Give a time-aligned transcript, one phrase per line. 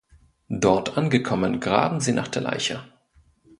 [0.57, 2.81] Dort angekommen graben sie nach der Leiche.